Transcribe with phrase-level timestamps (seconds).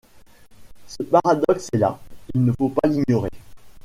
[0.87, 1.99] Ce paradoxe est là,
[2.33, 3.29] il ne faut pas l'ignorer.